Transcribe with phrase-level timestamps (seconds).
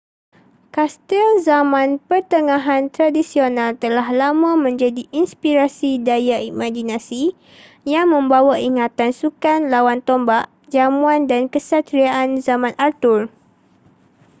[0.75, 7.23] kastil zaman pertengahan tradisional telah lama menjadi inspirasi daya imaginasi
[7.93, 13.21] yang membawa ingatan sukan lawan tombak jamuan dan kesatriaan zaman arthur